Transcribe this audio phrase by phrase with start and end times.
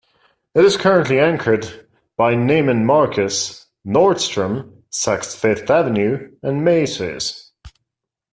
[0.55, 1.85] It is currently anchored
[2.17, 7.51] by Neiman Marcus, Nordstrom, Saks Fifth Avenue, and Macy's.